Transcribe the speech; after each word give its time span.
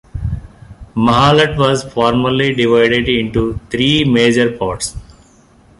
Mahallat 0.95 1.59
was 1.59 1.83
formerly 1.93 2.55
divided 2.55 3.07
into 3.07 3.59
three 3.69 4.03
major 4.03 4.51
parts. 4.57 4.95